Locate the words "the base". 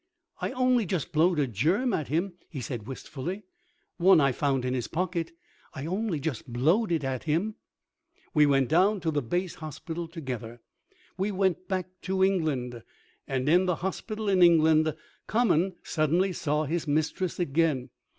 9.11-9.53